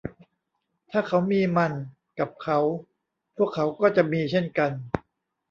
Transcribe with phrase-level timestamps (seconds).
[0.91, 1.73] ถ้าเขามีมัน
[2.19, 2.59] กับเขา
[3.35, 4.71] พวกเขาก็จะมีเช่นกัน